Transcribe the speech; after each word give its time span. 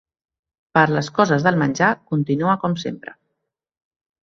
Per 0.77 0.83
les 0.93 1.09
coses 1.17 1.45
del 1.49 1.59
menjar 1.65 1.91
continua 2.15 2.57
com 2.65 2.81
sempre. 2.87 3.17